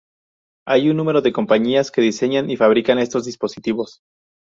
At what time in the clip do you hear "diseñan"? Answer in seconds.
2.01-2.49